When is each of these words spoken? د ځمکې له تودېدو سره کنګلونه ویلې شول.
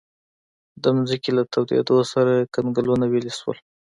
د 0.81 0.83
ځمکې 0.97 1.31
له 1.37 1.43
تودېدو 1.53 1.97
سره 2.13 2.33
کنګلونه 2.53 3.05
ویلې 3.07 3.33
شول. 3.39 3.57